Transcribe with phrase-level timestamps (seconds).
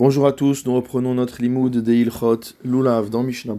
[0.00, 3.54] Bonjour à tous, nous reprenons notre limoud de Ilchot Lulav dans Mishnah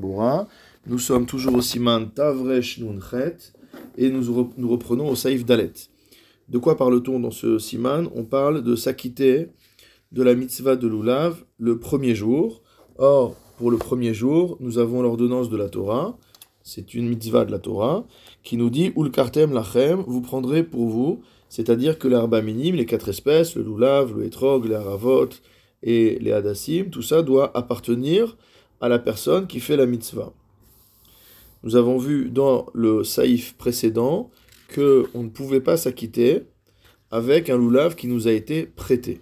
[0.87, 3.37] Nous sommes toujours au Siman Tavresh Nunchet
[3.95, 5.71] et nous, nous reprenons au Saïf Dalet.
[6.49, 8.09] De quoi parle-t-on dans ce Siman?
[8.15, 9.49] On parle de s'acquitter
[10.11, 12.63] de la mitzvah de Lulav le premier jour.
[12.97, 16.17] Or, pour le premier jour, nous avons l'ordonnance de la Torah,
[16.63, 18.07] c'est une mitzvah de la Torah,
[18.41, 22.87] qui nous dit Ul kartem lachem, vous prendrez pour vous, c'est-à-dire que l'herba minime, les
[22.87, 25.29] quatre espèces, le Lulav, le Etrog, le Haravot,
[25.83, 28.37] et les hadassim, tout ça doit appartenir
[28.79, 30.33] à la personne qui fait la mitzvah.
[31.63, 34.31] Nous avons vu dans le saïf précédent
[34.67, 36.43] que on ne pouvait pas s'acquitter
[37.11, 39.21] avec un loulav qui nous a été prêté.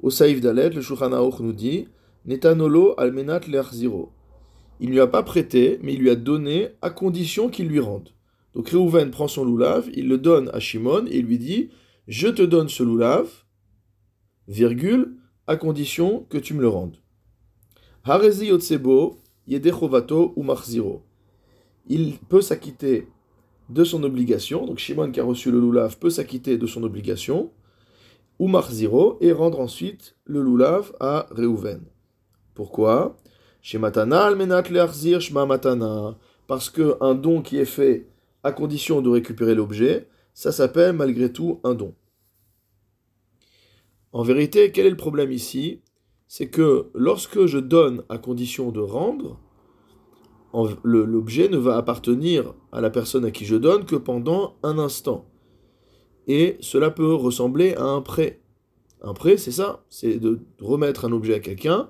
[0.00, 1.88] Au saïf d'Alet, le Shulchan nous dit
[2.26, 3.40] Netanolo almenat
[3.72, 4.12] ziro.
[4.80, 7.80] Il ne lui a pas prêté, mais il lui a donné à condition qu'il lui
[7.80, 8.10] rende.
[8.54, 11.70] Donc Reuven prend son loulav, il le donne à Shimon et il lui dit
[12.08, 13.28] Je te donne ce loulav,
[14.48, 16.96] virgule, à condition que tu me le rendes.
[18.04, 21.02] Harezi yotsebo, yedechovato ou marziro.
[21.86, 23.08] Il peut s'acquitter
[23.68, 27.50] de son obligation, donc Shimon qui a reçu le loulav peut s'acquitter de son obligation,
[28.38, 31.82] ou marziro, et rendre ensuite le loulav à Reuven.
[32.54, 33.16] Pourquoi?
[36.48, 38.06] Parce qu'un don qui est fait
[38.42, 41.94] à condition de récupérer l'objet, ça s'appelle malgré tout un don.
[44.12, 45.80] En vérité, quel est le problème ici?
[46.28, 49.40] C'est que lorsque je donne à condition de rendre,
[50.84, 55.24] l'objet ne va appartenir à la personne à qui je donne que pendant un instant.
[56.26, 58.42] Et cela peut ressembler à un prêt.
[59.00, 61.88] Un prêt, c'est ça, c'est de remettre un objet à quelqu'un,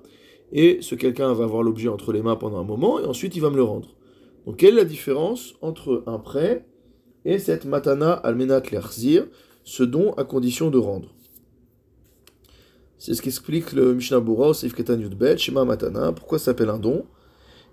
[0.53, 3.43] et ce quelqu'un va avoir l'objet entre les mains pendant un moment, et ensuite il
[3.43, 3.97] va me le rendre.
[4.47, 6.67] Donc quelle est la différence entre un prêt
[7.25, 9.27] et cette matana almenat lerzir,
[9.65, 11.15] ce don à condition de rendre?
[13.05, 16.13] C'est ce qu'explique le Mishnah Bura au Seif Ketan Yudbet, Shema Matana.
[16.13, 17.05] Pourquoi ça s'appelle un don?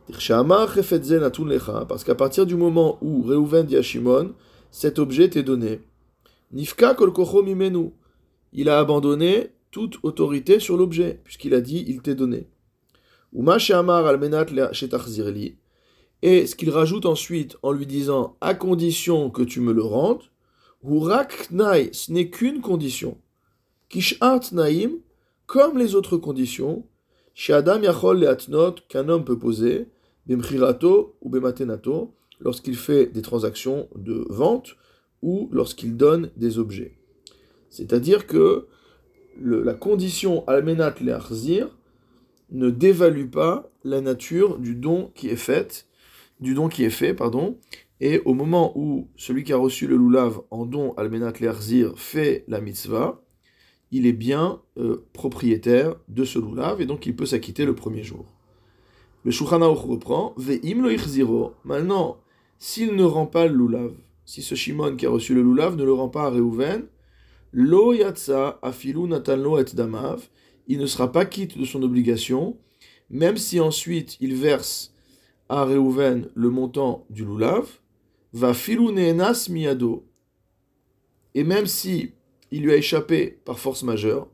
[0.08, 4.34] Parce qu'à partir du moment où Reuven dit à Shimon,
[4.72, 5.82] cet objet t'est donné.
[6.52, 7.14] Nifka kol
[7.46, 7.92] mimenu.
[8.54, 12.48] Il a abandonné toute autorité sur l'objet, puisqu'il a dit il t'est donné.
[13.32, 13.58] Uma
[14.08, 14.48] almenat
[16.24, 20.24] Et ce qu'il rajoute ensuite en lui disant à condition que tu me le rendes,
[20.84, 23.20] Hurak ce n'est qu'une condition.
[23.90, 24.94] Kish'at naim,
[25.50, 26.86] comme les autres conditions,
[27.34, 29.88] chez Adam Yachol Leatnot, qu'un homme peut poser,
[30.28, 34.76] Bemchirato ou Bematenato, lorsqu'il fait des transactions de vente
[35.24, 37.00] ou lorsqu'il donne des objets.
[37.72, 38.68] C'est-à-dire que
[39.42, 41.76] la condition Almenat Learzir
[42.52, 45.88] ne dévalue pas la nature du don qui est fait,
[46.40, 47.58] du don qui est fait, pardon,
[48.02, 52.44] et au moment où celui qui a reçu le loulav en don Almenat Learzir fait
[52.48, 53.24] la mitzvah,
[53.92, 58.04] il est bien euh, propriétaire de ce loulav et donc il peut s'acquitter le premier
[58.04, 58.26] jour.
[59.24, 62.18] Le Shulchan reprend Ve'im lo Maintenant,
[62.58, 63.92] s'il ne rend pas le loulav,
[64.26, 66.86] si ce Shimon qui a reçu le loulav ne le rend pas à Reuven,
[67.52, 70.30] lo yatsa afilu natanlo et damav,
[70.68, 72.58] il ne sera pas quitte de son obligation,
[73.10, 74.94] même si ensuite il verse
[75.50, 77.68] à Reuven le montant du loulav,
[78.34, 80.06] va filu neenas miado.
[81.34, 82.14] Et même si
[82.52, 84.28] il lui a échappé par force majeure.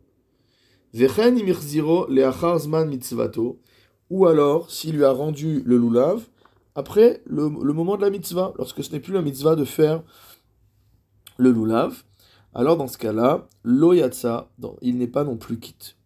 [4.09, 6.27] Ou alors, s'il lui a rendu le lulav,
[6.75, 10.03] après le, moment de la mitzvah, lorsque ce n'est plus la mitzvah de faire
[11.37, 12.03] le lulav,
[12.53, 14.49] alors dans ce cas-là, loyatsa,
[14.81, 15.97] il n'est pas non plus quitte.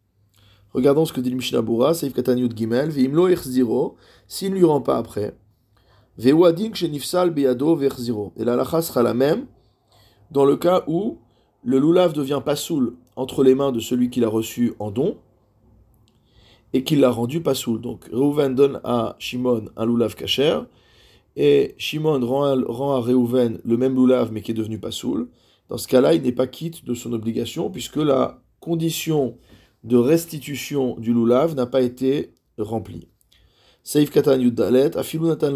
[0.73, 3.27] Regardons ce que dit le Mishnah Bura, Seif Katanyut Gimel, Veimlo
[4.27, 5.35] s'il ne lui rend pas après,
[6.17, 9.45] Vewadin Kshenifsal Beyado Et la lacha sera la même
[10.31, 11.17] dans le cas où
[11.63, 15.17] le loulav devient pasoul entre les mains de celui qui l'a reçu en don
[16.73, 17.81] et qui l'a rendu pasoul.
[17.81, 20.59] Donc Reuven donne à Shimon un loulav kacher
[21.35, 25.27] et Shimon rend à, Reuven le même loulav mais qui est devenu pasoul.
[25.67, 29.37] Dans ce cas-là, il n'est pas quitte de son obligation puisque la condition
[29.83, 33.07] de restitution du loulav n'a pas été remplie.
[33.83, 35.53] Saif Katan Yudalet, Afilu Natan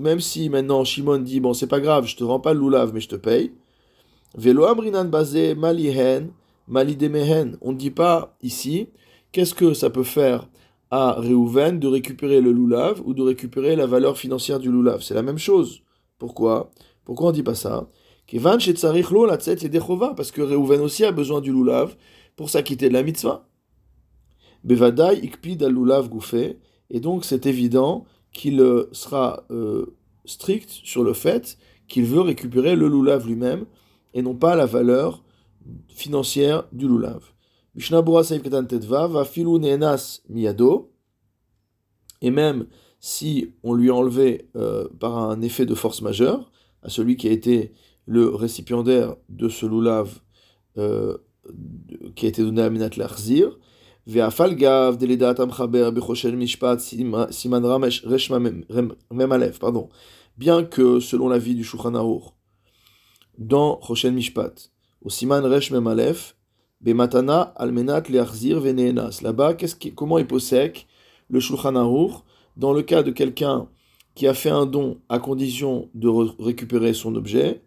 [0.00, 2.92] même si maintenant Shimon dit Bon, c'est pas grave, je te rends pas le loulav,
[2.94, 3.52] mais je te paye.
[4.36, 6.30] Velo amrinan basé malihen,
[6.66, 7.56] malidemehen.
[7.60, 8.88] On ne dit pas ici
[9.32, 10.48] qu'est-ce que ça peut faire
[10.90, 15.02] à Reuven de récupérer le loulav ou de récupérer la valeur financière du loulav?
[15.02, 15.82] C'est la même chose.
[16.18, 16.70] Pourquoi?
[17.04, 17.88] Pourquoi on ne dit pas ça?
[18.30, 18.42] Parce
[20.32, 21.96] que Reuven aussi a besoin du loulav
[22.36, 23.48] pour s'acquitter de la mitzvah.
[24.64, 26.58] Bevadai ikpid al loulav gouffé.
[26.90, 32.76] Et donc c'est évident qu'il euh, sera euh, strict sur le fait qu'il veut récupérer
[32.76, 33.64] le loulav lui-même
[34.18, 35.22] et non pas la valeur
[35.88, 37.22] financière du lulav.
[37.76, 40.90] Mishnabura Saif Ketan Tetva, va filou nenas miyado.
[42.20, 42.66] Et même
[42.98, 46.50] si on lui a enlevé euh, par un effet de force majeure,
[46.82, 47.72] à celui qui a été
[48.06, 50.18] le récipiendaire de ce loulav
[50.78, 51.16] euh,
[52.16, 53.56] qui a été donné à Minat Larzir,
[54.08, 58.40] Ve'afal gav deledat amchaber bechoshen mishpat siman ramesh reshma
[59.12, 59.90] memalev, pardon.
[60.38, 61.94] Bien que, selon l'avis du Shulchan
[63.38, 64.70] dans Choshen Mishpat,
[65.02, 66.34] au siman resh memalev,
[66.80, 69.20] bematana almenat leachzir veneenas.
[69.22, 69.56] Là-bas,
[69.94, 70.86] comment il possèque
[71.30, 71.72] le Shulchan
[72.56, 73.68] dans le cas de quelqu'un
[74.14, 77.62] qui a fait un don à condition de récupérer son objet,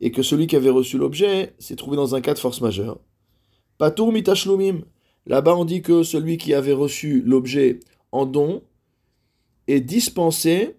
[0.00, 3.00] et que celui qui avait reçu l'objet s'est trouvé dans un cas de force majeure.
[3.78, 4.82] Patour mitachlumim.
[5.26, 7.80] Là-bas, on dit que celui qui avait reçu l'objet
[8.12, 8.62] en don
[9.66, 10.76] est dispensé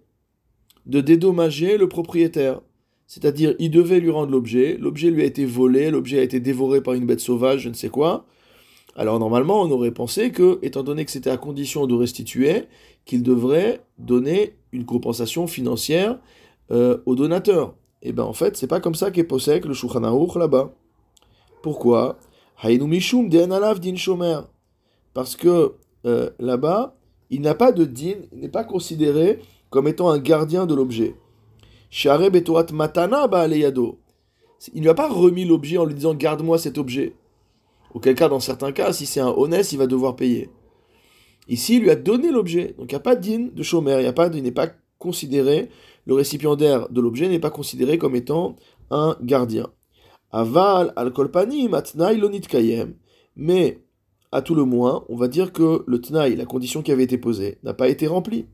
[0.86, 2.60] de dédommager le propriétaire.
[3.10, 6.80] C'est-à-dire, il devait lui rendre l'objet, l'objet lui a été volé, l'objet a été dévoré
[6.80, 8.24] par une bête sauvage, je ne sais quoi.
[8.94, 12.66] Alors normalement, on aurait pensé que, étant donné que c'était à condition de restituer,
[13.06, 16.20] qu'il devrait donner une compensation financière
[16.70, 17.74] euh, au donateur.
[18.00, 20.02] Et eh bien en fait, c'est pas comme ça qu'est possèque le Shulchan
[20.38, 20.72] là-bas.
[21.62, 22.16] Pourquoi?
[25.14, 25.72] Parce que
[26.06, 26.96] euh, là-bas,
[27.28, 31.16] il n'a pas de din, il n'est pas considéré comme étant un gardien de l'objet.
[32.72, 33.28] Matana
[34.72, 37.14] Il ne lui a pas remis l'objet en lui disant garde-moi cet objet.
[37.94, 40.50] Auquel cas, dans certains cas, si c'est un honnête, il va devoir payer.
[41.48, 42.74] Ici, il lui a donné l'objet.
[42.78, 45.68] Donc il n'y a pas din de chômeur, il, a il n'est pas considéré,
[46.06, 48.56] le récipiendaire de l'objet n'est pas considéré comme étant
[48.90, 49.66] un gardien.
[50.30, 52.94] Aval al kolpani matnai lonit kayem.
[53.34, 53.82] Mais,
[54.30, 57.18] à tout le moins, on va dire que le tnaï, la condition qui avait été
[57.18, 58.46] posée, n'a pas été remplie.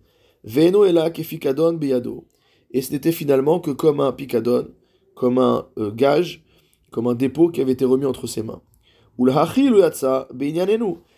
[0.44, 2.24] Veno ela kefikadon beyado.
[2.70, 4.68] Et ce n'était finalement que comme un picadon,
[5.14, 6.44] comme un euh, gage,
[6.90, 8.60] comme un dépôt qui avait été remis entre ses mains.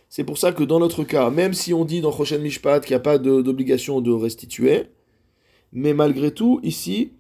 [0.09, 2.93] C'est pour ça que dans notre cas, même si on dit dans Choshen Mishpat qu'il
[2.93, 4.85] n'y a pas d'obligation de, restituer,
[5.73, 7.13] mais malgré tout, ici,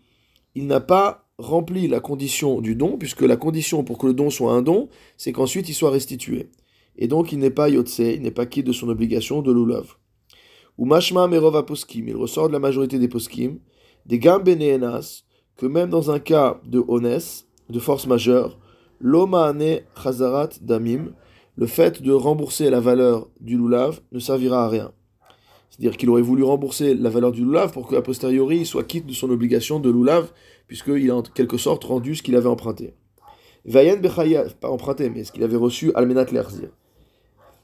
[0.54, 4.30] il n'a pas rempli la condition du don, puisque la condition pour que le don
[4.30, 6.48] soit un don, c'est qu'ensuite il soit restitué.
[6.96, 9.96] Et donc il n'est pas yotse, il n'est pas quitte de son obligation de lulav.
[10.78, 11.28] Ou mashma
[11.62, 13.58] poskim, il ressort de la majorité des poskim,
[14.08, 15.24] des gambeneenas,
[15.56, 18.58] que même dans un cas de honest, de force majeure,
[19.00, 21.12] l'oma ane chazarat damim,
[21.56, 24.92] le fait de rembourser la valeur du loulav ne servira à rien.
[25.68, 29.06] C'est-à-dire qu'il aurait voulu rembourser la valeur du loulav pour qu'à posteriori il soit quitte
[29.06, 30.30] de son obligation de loulav,
[30.66, 32.94] puisqu'il a en quelque sorte rendu ce qu'il avait emprunté.
[33.64, 34.00] Vayen
[34.60, 36.70] pas emprunté, mais ce qu'il avait reçu almenat lerzir.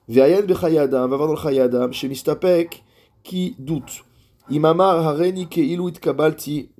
[0.08, 2.84] Vayen bechayadam, va voir dans le chayadam, chez Mistapek,
[3.22, 4.04] qui doute.
[4.50, 6.70] Imamar hareni keiluit kabalti.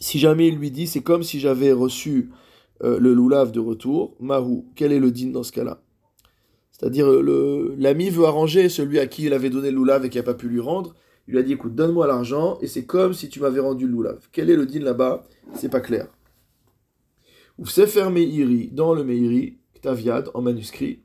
[0.00, 2.30] Si jamais il lui dit, c'est comme si j'avais reçu
[2.82, 5.80] euh, le loulav de retour, Mahou, quel est le din dans ce cas-là?
[6.72, 7.06] C'est-à-dire,
[7.78, 10.34] l'ami veut arranger celui à qui il avait donné le loulav et qui n'a pas
[10.34, 10.94] pu lui rendre.
[11.28, 13.92] Il lui a dit, écoute, donne-moi l'argent, et c'est comme si tu m'avais rendu le
[13.92, 14.28] loulav.
[14.32, 15.24] Quel est le din là-bas?
[15.54, 16.08] C'est pas clair.
[17.58, 21.03] Ou Sefer Meiri, dans le Meiri, Ktaviad, en manuscrit,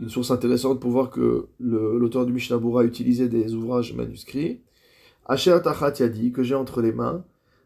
[0.00, 4.60] une source intéressante pour voir que l'auteur du Mishnah utilisait des ouvrages manuscrits.
[5.26, 7.24] Asher Tachat Yadi, que j'ai entre les mains,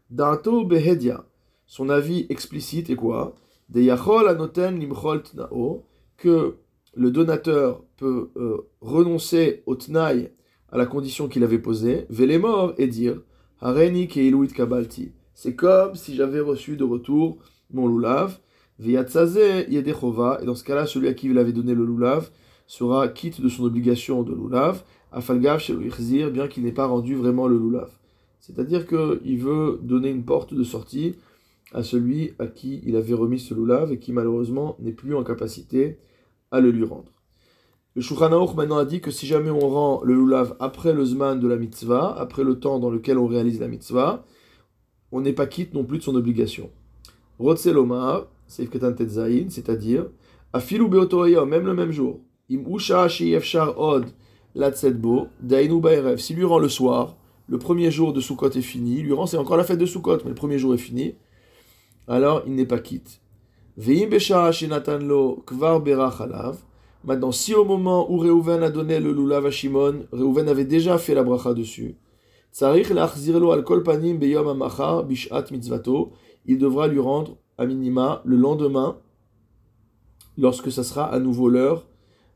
[0.09, 1.25] Dato Behedia.
[1.65, 3.35] Son avis explicite est quoi?
[6.17, 6.55] Que
[6.95, 10.31] le donateur peut euh, renoncer au tnaï
[10.71, 12.05] à la condition qu'il avait posée,
[12.39, 13.21] mort et dire
[13.61, 15.11] Hareni kabalti.
[15.33, 17.37] C'est comme si j'avais reçu de retour
[17.71, 18.39] mon yedechova,
[18.79, 22.29] et dans ce cas-là, celui à qui il avait donné le loulav
[22.65, 25.75] sera quitte de son obligation de loulav, afalgav chez
[26.31, 27.91] bien qu'il n'ait pas rendu vraiment le loulav.
[28.39, 31.15] C'est-à-dire qu'il veut donner une porte de sortie
[31.71, 35.23] à celui à qui il avait remis ce loulav et qui malheureusement n'est plus en
[35.23, 35.99] capacité
[36.51, 37.11] à le lui rendre.
[37.95, 41.39] Le Shulchan maintenant a dit que si jamais on rend le loulav après le zman
[41.39, 44.25] de la mitzvah, après le temps dans lequel on réalise la mitzvah,
[45.11, 46.71] on n'est pas quitte non plus de son obligation.
[47.37, 48.69] Rotzelomar, c'est
[49.49, 50.05] c'est-à-dire,
[50.51, 52.19] afilu beotoyom, même le même jour,
[52.51, 53.07] im usha
[53.77, 54.05] od
[54.55, 59.01] latsetbo, dainu baerev, s'il lui rend le soir, le premier jour de Sukkot est fini,
[59.01, 61.15] lui rend, c'est encore la fête de Sukkot, mais le premier jour est fini,
[62.07, 63.21] alors il n'est pas quitte.
[67.05, 70.97] Maintenant, si au moment où Reuven a donné le lulav à Shimon, Reuven avait déjà
[70.97, 71.95] fait la bracha dessus,
[76.45, 78.97] il devra lui rendre à minima le lendemain,
[80.37, 81.85] lorsque ça sera à nouveau l'heure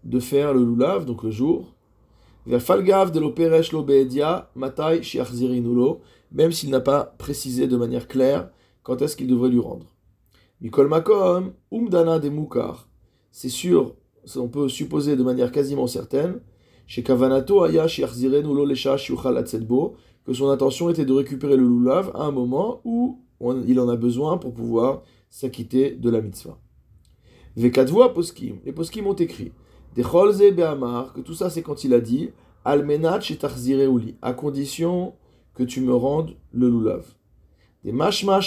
[0.03, 1.73] de faire le lulav, donc le jour.
[2.45, 2.61] Même
[6.51, 8.49] s'il n'a pas précisé de manière claire
[8.83, 9.87] quand est-ce qu'il devrait lui rendre
[10.61, 12.87] Mikol Makom, Umdana de Mukar.
[13.31, 13.95] C'est sûr,
[14.37, 16.39] on peut supposer de manière quasiment certaine,
[16.87, 17.85] chez Kavanato Aya
[18.43, 23.79] Lo Lesha que son intention était de récupérer le lulav à un moment où il
[23.79, 26.57] en a besoin pour pouvoir s'acquitter de la mitzvah.
[27.55, 29.51] Vekadvoa poskim, les poskim ont écrit,
[29.95, 32.29] Decholze Be'amar, que tout ça c'est quand il a dit,
[32.65, 35.13] Almenat Uli, à condition
[35.53, 37.05] que tu me rendes le lulav.
[37.83, 38.39] Des mashma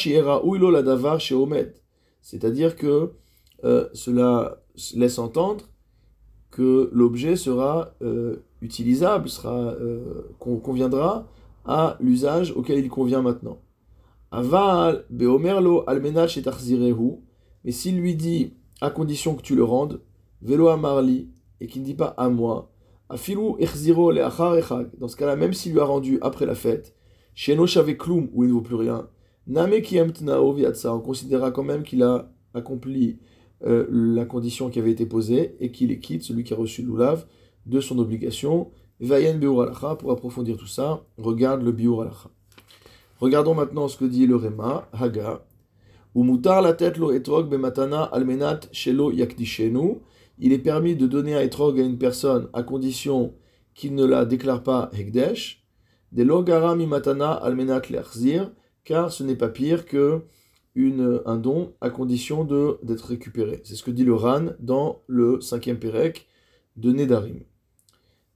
[0.44, 1.74] uilo la davar omed.
[2.22, 3.12] C'est-à-dire que
[3.64, 4.62] euh, cela
[4.94, 5.64] laisse entendre
[6.50, 11.26] que l'objet sera euh, utilisable, sera, euh, conviendra
[11.64, 13.58] à l'usage auquel il convient maintenant.
[14.32, 16.44] Aval beomerlo almenach et
[17.64, 20.00] mais s'il lui dit à condition que tu le rendes,
[20.40, 21.28] velo amarli,
[21.60, 22.72] et qu'il ne dit pas à moi,
[23.08, 24.22] afilu echziro le
[24.98, 26.94] dans ce cas-là, même s'il lui a rendu après la fête,
[27.34, 27.66] sheno
[27.98, 29.08] kloum, où il ne vaut plus rien,
[29.46, 33.18] name kiem tnao on considérera quand même qu'il a accompli
[33.66, 36.82] euh, la condition qui avait été posée et qu'il est quitte, celui qui a reçu
[36.82, 37.26] l'oulav,
[37.66, 38.70] de son obligation.
[39.00, 42.30] Vayen Biur pour approfondir tout ça, regarde le Biur.
[43.20, 45.44] Regardons maintenant ce que dit le Rema, Haga.
[46.16, 47.54] Umutar la tête lo etrog
[48.12, 49.12] almenat shelo.
[50.38, 53.34] Il est permis de donner un etrog à une personne à condition
[53.74, 55.62] qu'il ne la déclare pas hekdesh.
[56.12, 56.42] De lo
[56.74, 58.50] mi matana almenat lerzir,
[58.84, 60.22] car ce n'est pas pire que
[61.26, 62.44] un don à condition
[62.82, 63.60] d'être récupéré.
[63.64, 66.26] C'est ce que dit le Ran dans le cinquième Pérec
[66.76, 67.40] de Nedarim.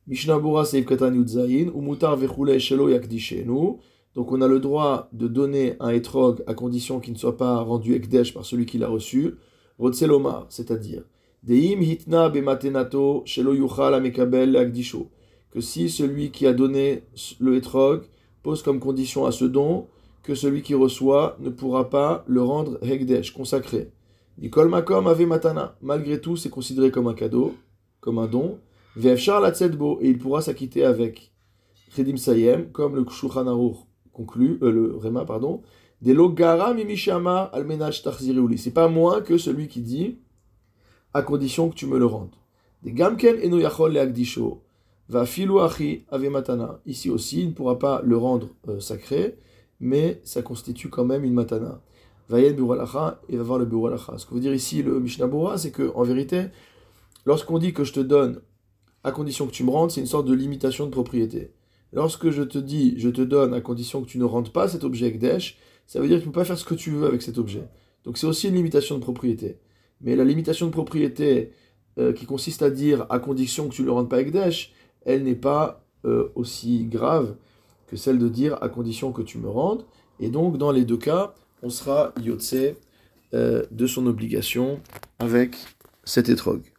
[0.06, 3.80] Mishnah Bura Seif Katan Yudzayin, Umutar Vechule Shelo.
[4.14, 7.58] Donc on a le droit de donner un etrog à condition qu'il ne soit pas
[7.58, 9.34] rendu ekdesh par celui qui l'a reçu.
[9.78, 11.02] Rotselomar, c'est-à-dire
[11.42, 15.10] Deim hitna bematenato shelo yuchal amekabel akdisho.
[15.50, 17.02] Que si celui qui a donné
[17.40, 18.02] le etrog
[18.42, 19.86] pose comme condition à ce don
[20.22, 23.92] que celui qui reçoit ne pourra pas le rendre hegdesh, consacré.
[24.38, 25.76] Nikol makom ave matana.
[25.82, 27.54] Malgré tout, c'est considéré comme un cadeau,
[28.00, 28.58] comme un don.
[28.96, 31.32] Vefshar la et il pourra s'acquitter avec
[31.94, 33.46] Chedim Sayem, comme le Shulchan
[34.14, 35.60] conclut, euh, le Rema, pardon.
[36.00, 38.56] Des logara mimishama almenach tarziriuli.
[38.56, 40.18] C'est pas moins que celui qui dit,
[41.12, 42.34] à condition que tu me le rendes.
[42.82, 44.62] Des gamken eno yachol leagdisho.
[45.10, 46.80] Va filu achi matana.
[46.86, 49.36] Ici aussi, il ne pourra pas le rendre euh, sacré
[49.80, 51.80] mais ça constitue quand même une matana.
[52.28, 54.18] Vayen buralacha et va voir le buralacha.
[54.18, 56.46] Ce que veut dire ici le Mishnah c'est que en vérité,
[57.26, 58.40] lorsqu'on dit que je te donne
[59.02, 61.52] à condition que tu me rendes, c'est une sorte de limitation de propriété.
[61.94, 64.84] Lorsque je te dis je te donne à condition que tu ne rendes pas cet
[64.84, 67.06] objet Ekdesh, ça veut dire que tu ne peux pas faire ce que tu veux
[67.06, 67.68] avec cet objet.
[68.04, 69.58] Donc c'est aussi une limitation de propriété.
[70.00, 71.52] Mais la limitation de propriété
[71.98, 74.72] euh, qui consiste à dire à condition que tu ne le rendes pas Ekdesh,
[75.04, 77.36] elle n'est pas euh, aussi grave
[77.86, 79.84] que celle de dire à condition que tu me rendes.
[80.18, 82.56] Et donc, dans les deux cas, on sera yotse
[83.32, 84.80] euh, de son obligation
[85.18, 85.56] avec
[86.04, 86.73] cet étrog.